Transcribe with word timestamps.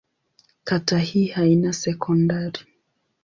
Kata 0.63 0.99
hii 0.99 1.27
haina 1.27 1.73
sekondari. 1.73 2.65